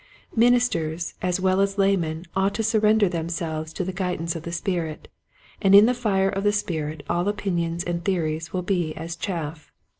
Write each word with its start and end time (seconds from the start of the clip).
'*" 0.13 0.23
Ministers 0.45 1.13
as 1.21 1.39
well 1.39 1.61
as 1.61 1.77
laymen 1.77 2.25
ought 2.35 2.55
to 2.55 2.63
surrender 2.63 3.07
them 3.07 3.29
selves 3.29 3.71
to 3.73 3.83
the 3.83 3.93
guidance 3.93 4.35
of 4.35 4.41
the 4.41 4.51
Spirit, 4.51 5.07
and 5.61 5.75
in 5.75 5.85
the 5.85 5.93
fire 5.93 6.29
of 6.29 6.43
the 6.43 6.51
Spirit 6.51 7.03
all 7.07 7.27
opinions 7.27 7.83
and 7.83 8.03
theories 8.03 8.51
will 8.51 8.63
be 8.63 8.95
as 8.95 9.15
chaff. 9.15 9.71